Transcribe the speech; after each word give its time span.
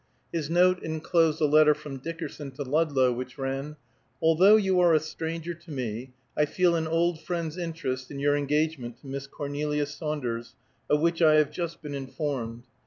His 0.33 0.49
note 0.49 0.81
enclosed 0.81 1.39
a 1.41 1.45
letter 1.45 1.75
from 1.75 1.97
Dickerson 1.97 2.49
to 2.53 2.63
Ludlow, 2.63 3.11
which 3.13 3.37
ran: 3.37 3.75
"Although 4.19 4.55
you 4.55 4.79
are 4.79 4.95
a 4.95 4.99
stranger 4.99 5.53
to 5.53 5.69
me, 5.71 6.11
I 6.35 6.45
feel 6.45 6.75
an 6.75 6.87
old 6.87 7.21
friend's 7.21 7.55
interest 7.55 8.09
in 8.09 8.17
your 8.17 8.35
engagement 8.35 8.97
to 9.01 9.05
Miss 9.05 9.27
Cornelia 9.27 9.85
Saunders, 9.85 10.55
of 10.89 11.01
which 11.01 11.21
I 11.21 11.35
have 11.35 11.51
just 11.51 11.83
been 11.83 11.93
informed. 11.93 12.63